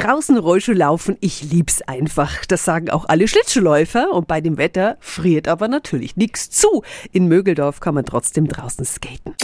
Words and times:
Draußen 0.00 0.38
Rollschuh 0.38 0.72
laufen, 0.72 1.18
ich 1.20 1.42
lieb's 1.42 1.82
einfach. 1.82 2.46
Das 2.46 2.64
sagen 2.64 2.88
auch 2.88 3.04
alle 3.10 3.28
Schlittschuhläufer. 3.28 4.12
Und 4.12 4.28
bei 4.28 4.40
dem 4.40 4.56
Wetter 4.56 4.96
friert 5.00 5.46
aber 5.46 5.68
natürlich 5.68 6.16
nichts 6.16 6.48
zu. 6.48 6.82
In 7.12 7.28
Mögeldorf 7.28 7.80
kann 7.80 7.96
man 7.96 8.06
trotzdem 8.06 8.48
draußen 8.48 8.86
skaten. 8.86 9.34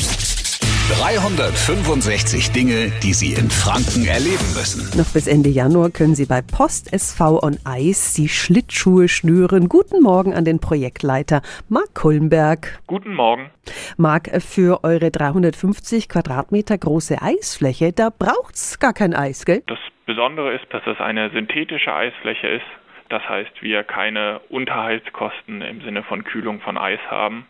365 0.99 2.53
Dinge, 2.53 2.91
die 3.03 3.13
Sie 3.13 3.35
in 3.35 3.51
Franken 3.51 4.07
erleben 4.07 4.47
müssen. 4.55 4.89
Noch 4.97 5.09
bis 5.09 5.27
Ende 5.27 5.51
Januar 5.51 5.91
können 5.91 6.15
Sie 6.15 6.25
bei 6.25 6.41
Post 6.41 6.91
SV 6.91 7.43
on 7.43 7.59
Eis 7.65 8.15
die 8.15 8.31
Schlittschuhe 8.31 9.09
schnüren. 9.09 9.69
Guten 9.69 10.03
Morgen 10.03 10.33
an 10.33 10.47
den 10.47 10.59
Projektleiter 10.59 11.43
Marc 11.69 11.93
Kullenberg. 11.93 12.81
Guten 12.87 13.15
Morgen. 13.15 13.51
Marc, 13.99 14.31
für 14.43 14.85
eure 14.85 15.11
350 15.11 16.09
Quadratmeter 16.09 16.79
große 16.79 17.21
Eisfläche, 17.21 17.93
da 17.93 18.09
braucht's 18.09 18.79
gar 18.79 18.95
kein 18.95 19.13
Eis, 19.13 19.45
gell? 19.45 19.63
Das 19.67 19.79
Besondere 20.07 20.55
ist, 20.55 20.67
dass 20.73 20.87
es 20.87 21.01
eine 21.01 21.31
synthetische 21.31 21.93
Eisfläche 21.93 22.47
ist. 22.47 22.67
Das 23.09 23.29
heißt, 23.29 23.61
wir 23.61 23.83
keine 23.83 24.41
Unterhaltskosten 24.49 25.63
im 25.63 25.81
Sinne 25.83 26.05
von 26.05 26.23
Kühlung 26.25 26.61
von 26.61 26.79
Eis 26.79 27.01
haben. 27.11 27.47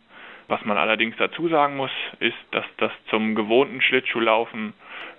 Was 0.48 0.64
man 0.64 0.78
allerdings 0.78 1.16
dazu 1.18 1.48
sagen 1.48 1.76
muss, 1.76 1.90
ist, 2.18 2.36
dass 2.52 2.64
das 2.78 2.92
zum 3.10 3.34
gewohnten 3.34 3.82
Schlittschuhlaufen 3.82 4.72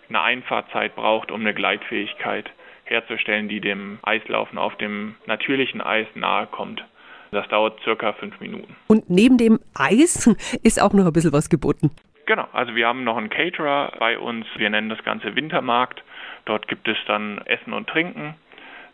eine 0.09 0.21
Einfahrzeit 0.21 0.95
braucht, 0.95 1.31
um 1.31 1.41
eine 1.41 1.53
Gleitfähigkeit 1.53 2.49
herzustellen, 2.85 3.49
die 3.49 3.59
dem 3.59 3.99
Eislaufen 4.01 4.57
auf 4.57 4.76
dem 4.77 5.15
natürlichen 5.26 5.81
Eis 5.81 6.07
nahe 6.15 6.48
kommt. 6.48 6.84
Das 7.31 7.48
dauert 7.49 7.79
circa 7.84 8.13
fünf 8.13 8.40
Minuten. 8.40 8.76
Und 8.88 9.09
neben 9.09 9.38
dem 9.38 9.59
Eis 9.76 10.27
ist 10.63 10.81
auch 10.81 10.93
noch 10.93 11.05
ein 11.05 11.13
bisschen 11.13 11.34
was 11.34 11.49
geboten. 11.49 11.91
Genau, 12.27 12.48
also 12.52 12.76
wir 12.76 12.86
haben 12.88 13.04
noch 13.04 13.17
einen 13.17 13.30
Caterer 13.30 13.94
bei 13.99 14.20
uns. 14.20 14.45
Wir 14.58 14.70
nennen 14.70 14.90
das 14.90 15.04
Ganze 15.04 15.35
Wintermarkt. 15.35 16.04
Dort 16.45 16.68
gibt 16.68 16.88
es 16.88 16.98
dann 17.08 17.40
Essen 17.45 17.73
und 17.73 17.88
Trinken. 17.88 18.35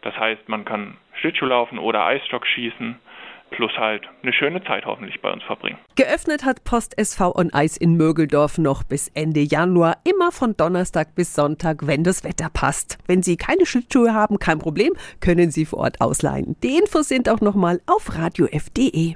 Das 0.03 0.15
heißt, 0.17 0.47
man 0.47 0.65
kann 0.65 0.97
Schlittschuh 1.19 1.45
laufen 1.45 1.79
oder 1.79 2.05
Eisstock 2.05 2.45
schießen 2.45 2.99
plus 3.53 3.71
halt 3.77 4.03
eine 4.23 4.33
schöne 4.33 4.63
Zeit 4.63 4.85
hoffentlich 4.85 5.21
bei 5.21 5.31
uns 5.31 5.43
verbringen. 5.43 5.77
Geöffnet 5.95 6.43
hat 6.43 6.63
Post 6.63 6.97
SV 6.97 7.35
on 7.35 7.53
Eis 7.53 7.77
in 7.77 7.95
Mögeldorf 7.95 8.57
noch 8.57 8.83
bis 8.83 9.09
Ende 9.09 9.41
Januar, 9.41 9.97
immer 10.09 10.31
von 10.31 10.57
Donnerstag 10.57 11.15
bis 11.15 11.35
Sonntag, 11.35 11.85
wenn 11.85 12.03
das 12.03 12.23
Wetter 12.23 12.49
passt. 12.51 12.97
Wenn 13.05 13.21
Sie 13.21 13.37
keine 13.37 13.65
Schlittschuhe 13.65 14.13
haben, 14.13 14.39
kein 14.39 14.59
Problem, 14.59 14.93
können 15.21 15.51
Sie 15.51 15.65
vor 15.65 15.79
Ort 15.79 16.01
ausleihen. 16.01 16.55
Die 16.63 16.77
Infos 16.77 17.07
sind 17.09 17.29
auch 17.29 17.41
nochmal 17.41 17.79
auf 17.85 18.17
radiof.de. 18.17 19.15